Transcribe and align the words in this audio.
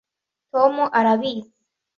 Tom 0.51 0.73
arabizi 0.99 1.51